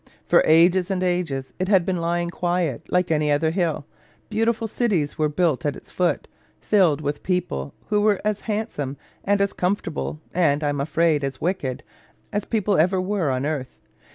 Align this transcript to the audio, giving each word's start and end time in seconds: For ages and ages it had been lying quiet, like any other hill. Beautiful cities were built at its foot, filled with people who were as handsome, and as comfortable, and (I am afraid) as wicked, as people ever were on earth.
For 0.25 0.41
ages 0.47 0.89
and 0.89 1.03
ages 1.03 1.53
it 1.59 1.67
had 1.67 1.85
been 1.85 1.97
lying 1.97 2.31
quiet, 2.31 2.91
like 2.91 3.11
any 3.11 3.31
other 3.31 3.51
hill. 3.51 3.85
Beautiful 4.31 4.67
cities 4.67 5.19
were 5.19 5.29
built 5.29 5.63
at 5.63 5.75
its 5.75 5.91
foot, 5.91 6.27
filled 6.59 7.01
with 7.01 7.21
people 7.21 7.75
who 7.89 8.01
were 8.01 8.19
as 8.25 8.41
handsome, 8.41 8.97
and 9.23 9.39
as 9.41 9.53
comfortable, 9.53 10.19
and 10.33 10.63
(I 10.63 10.69
am 10.69 10.81
afraid) 10.81 11.23
as 11.23 11.39
wicked, 11.39 11.83
as 12.33 12.45
people 12.45 12.79
ever 12.79 12.99
were 12.99 13.29
on 13.29 13.45
earth. 13.45 13.77